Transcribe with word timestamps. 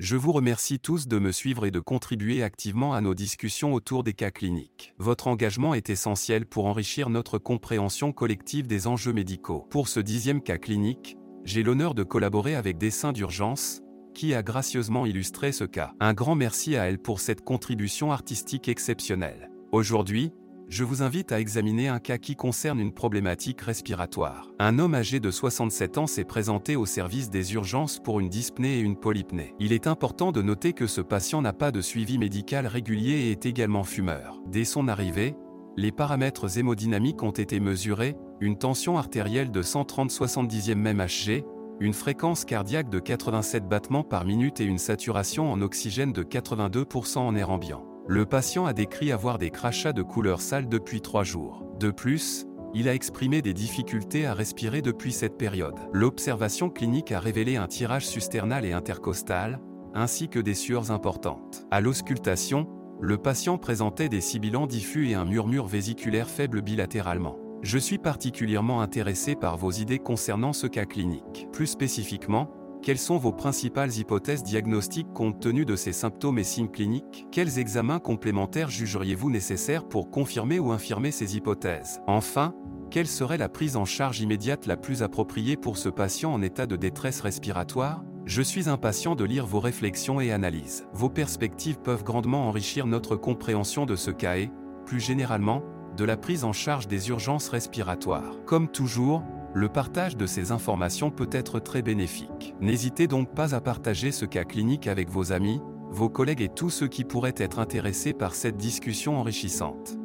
Je 0.00 0.14
vous 0.14 0.30
remercie 0.30 0.78
tous 0.78 1.08
de 1.08 1.18
me 1.18 1.32
suivre 1.32 1.66
et 1.66 1.72
de 1.72 1.80
contribuer 1.80 2.44
activement 2.44 2.94
à 2.94 3.00
nos 3.00 3.14
discussions 3.14 3.74
autour 3.74 4.04
des 4.04 4.12
cas 4.12 4.30
cliniques. 4.30 4.94
Votre 4.98 5.26
engagement 5.26 5.74
est 5.74 5.90
essentiel 5.90 6.46
pour 6.46 6.66
enrichir 6.66 7.10
notre 7.10 7.38
compréhension 7.38 8.12
collective 8.12 8.68
des 8.68 8.86
enjeux 8.86 9.12
médicaux. 9.12 9.66
Pour 9.70 9.88
ce 9.88 9.98
dixième 9.98 10.40
cas 10.40 10.58
clinique, 10.58 11.16
j'ai 11.42 11.64
l'honneur 11.64 11.96
de 11.96 12.04
collaborer 12.04 12.54
avec 12.54 12.78
Dessin 12.78 13.12
d'urgence, 13.12 13.80
qui 14.14 14.34
a 14.34 14.44
gracieusement 14.44 15.04
illustré 15.04 15.50
ce 15.50 15.64
cas. 15.64 15.90
Un 15.98 16.14
grand 16.14 16.36
merci 16.36 16.76
à 16.76 16.84
elle 16.84 17.00
pour 17.00 17.18
cette 17.18 17.42
contribution 17.42 18.12
artistique 18.12 18.68
exceptionnelle. 18.68 19.50
Aujourd'hui, 19.72 20.30
je 20.68 20.84
vous 20.84 21.02
invite 21.02 21.32
à 21.32 21.40
examiner 21.40 21.88
un 21.88 21.98
cas 21.98 22.18
qui 22.18 22.36
concerne 22.36 22.78
une 22.78 22.92
problématique 22.92 23.62
respiratoire. 23.62 24.50
Un 24.58 24.78
homme 24.78 24.94
âgé 24.94 25.18
de 25.18 25.30
67 25.30 25.96
ans 25.96 26.06
s'est 26.06 26.24
présenté 26.24 26.76
au 26.76 26.84
service 26.84 27.30
des 27.30 27.54
urgences 27.54 27.98
pour 27.98 28.20
une 28.20 28.28
dyspnée 28.28 28.76
et 28.76 28.80
une 28.80 28.96
polypnée. 28.96 29.54
Il 29.58 29.72
est 29.72 29.86
important 29.86 30.30
de 30.30 30.42
noter 30.42 30.74
que 30.74 30.86
ce 30.86 31.00
patient 31.00 31.40
n'a 31.40 31.54
pas 31.54 31.70
de 31.70 31.80
suivi 31.80 32.18
médical 32.18 32.66
régulier 32.66 33.12
et 33.12 33.30
est 33.30 33.46
également 33.46 33.84
fumeur. 33.84 34.40
Dès 34.46 34.64
son 34.64 34.88
arrivée, 34.88 35.34
les 35.78 35.92
paramètres 35.92 36.58
hémodynamiques 36.58 37.22
ont 37.22 37.30
été 37.30 37.60
mesurés, 37.60 38.16
une 38.40 38.58
tension 38.58 38.98
artérielle 38.98 39.50
de 39.50 39.62
130 39.62 40.10
70e 40.10 40.74
mmHg, 40.74 41.44
une 41.80 41.94
fréquence 41.94 42.44
cardiaque 42.44 42.90
de 42.90 42.98
87 42.98 43.66
battements 43.68 44.02
par 44.04 44.24
minute 44.24 44.60
et 44.60 44.64
une 44.64 44.78
saturation 44.78 45.50
en 45.50 45.62
oxygène 45.62 46.12
de 46.12 46.24
82% 46.24 47.18
en 47.18 47.36
air 47.36 47.50
ambiant. 47.50 47.84
Le 48.10 48.24
patient 48.24 48.64
a 48.64 48.72
décrit 48.72 49.12
avoir 49.12 49.36
des 49.36 49.50
crachats 49.50 49.92
de 49.92 50.00
couleur 50.00 50.40
sale 50.40 50.66
depuis 50.66 51.02
trois 51.02 51.24
jours. 51.24 51.62
De 51.78 51.90
plus, 51.90 52.46
il 52.72 52.88
a 52.88 52.94
exprimé 52.94 53.42
des 53.42 53.52
difficultés 53.52 54.24
à 54.24 54.32
respirer 54.32 54.80
depuis 54.80 55.12
cette 55.12 55.36
période. 55.36 55.74
L'observation 55.92 56.70
clinique 56.70 57.12
a 57.12 57.20
révélé 57.20 57.56
un 57.56 57.66
tirage 57.66 58.06
susternal 58.06 58.64
et 58.64 58.72
intercostal, 58.72 59.60
ainsi 59.92 60.30
que 60.30 60.38
des 60.38 60.54
sueurs 60.54 60.90
importantes. 60.90 61.66
À 61.70 61.82
l'auscultation, 61.82 62.66
le 62.98 63.18
patient 63.18 63.58
présentait 63.58 64.08
des 64.08 64.22
sibilants 64.22 64.66
diffus 64.66 65.10
et 65.10 65.14
un 65.14 65.26
murmure 65.26 65.66
vésiculaire 65.66 66.30
faible 66.30 66.62
bilatéralement. 66.62 67.36
Je 67.60 67.76
suis 67.76 67.98
particulièrement 67.98 68.80
intéressé 68.80 69.34
par 69.34 69.58
vos 69.58 69.72
idées 69.72 69.98
concernant 69.98 70.54
ce 70.54 70.66
cas 70.66 70.86
clinique. 70.86 71.46
Plus 71.52 71.66
spécifiquement, 71.66 72.48
quelles 72.82 72.98
sont 72.98 73.18
vos 73.18 73.32
principales 73.32 73.96
hypothèses 73.96 74.42
diagnostiques 74.42 75.12
compte 75.12 75.40
tenu 75.40 75.64
de 75.64 75.76
ces 75.76 75.92
symptômes 75.92 76.38
et 76.38 76.44
signes 76.44 76.70
cliniques? 76.70 77.26
Quels 77.30 77.58
examens 77.58 77.98
complémentaires 77.98 78.70
jugeriez-vous 78.70 79.30
nécessaires 79.30 79.84
pour 79.84 80.10
confirmer 80.10 80.58
ou 80.58 80.72
infirmer 80.72 81.10
ces 81.10 81.36
hypothèses? 81.36 82.00
Enfin, 82.06 82.54
quelle 82.90 83.06
serait 83.06 83.36
la 83.36 83.48
prise 83.48 83.76
en 83.76 83.84
charge 83.84 84.20
immédiate 84.20 84.66
la 84.66 84.76
plus 84.76 85.02
appropriée 85.02 85.56
pour 85.56 85.76
ce 85.76 85.88
patient 85.88 86.32
en 86.32 86.40
état 86.40 86.66
de 86.66 86.76
détresse 86.76 87.20
respiratoire? 87.20 88.02
Je 88.24 88.42
suis 88.42 88.68
impatient 88.68 89.14
de 89.14 89.24
lire 89.24 89.46
vos 89.46 89.60
réflexions 89.60 90.20
et 90.20 90.32
analyses. 90.32 90.86
Vos 90.92 91.10
perspectives 91.10 91.80
peuvent 91.80 92.04
grandement 92.04 92.48
enrichir 92.48 92.86
notre 92.86 93.16
compréhension 93.16 93.86
de 93.86 93.96
ce 93.96 94.10
cas 94.10 94.36
et, 94.36 94.50
plus 94.86 95.00
généralement, 95.00 95.62
de 95.96 96.04
la 96.04 96.16
prise 96.16 96.44
en 96.44 96.52
charge 96.52 96.88
des 96.88 97.08
urgences 97.08 97.48
respiratoires. 97.48 98.36
Comme 98.46 98.68
toujours, 98.68 99.22
le 99.58 99.68
partage 99.68 100.16
de 100.16 100.26
ces 100.26 100.52
informations 100.52 101.10
peut 101.10 101.28
être 101.32 101.58
très 101.58 101.82
bénéfique. 101.82 102.54
N'hésitez 102.60 103.08
donc 103.08 103.34
pas 103.34 103.56
à 103.56 103.60
partager 103.60 104.12
ce 104.12 104.24
cas 104.24 104.44
clinique 104.44 104.86
avec 104.86 105.10
vos 105.10 105.32
amis, 105.32 105.60
vos 105.90 106.08
collègues 106.08 106.42
et 106.42 106.48
tous 106.48 106.70
ceux 106.70 106.86
qui 106.86 107.02
pourraient 107.02 107.34
être 107.36 107.58
intéressés 107.58 108.12
par 108.12 108.36
cette 108.36 108.56
discussion 108.56 109.18
enrichissante. 109.18 109.97